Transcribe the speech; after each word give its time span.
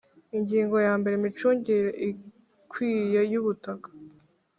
Ingingo 0.37 0.75
ya 0.85 0.93
mbere 0.99 1.13
Imicungire 1.19 1.89
ikwiye 2.09 3.19
y 3.31 3.35
ubutaka 3.39 3.89